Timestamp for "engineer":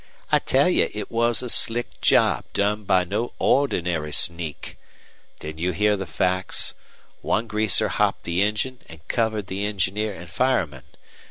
9.63-10.15